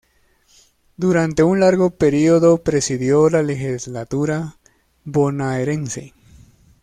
Durante 0.97 1.43
un 1.43 1.59
largo 1.59 1.91
período 1.91 2.63
presidió 2.63 3.29
la 3.29 3.43
legislatura 3.43 4.57
bonaerense. 5.03 6.15